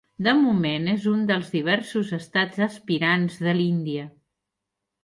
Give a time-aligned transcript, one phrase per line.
[0.27, 4.13] De moment és un dels diversos estats aspirants de l'Índia.